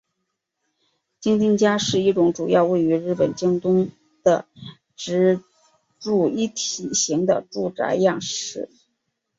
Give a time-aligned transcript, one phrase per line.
[1.19, 3.87] 京町家是一种主要位于日本京都
[4.23, 4.47] 的
[4.95, 5.43] 职
[5.99, 8.67] 住一体型的住宅样式。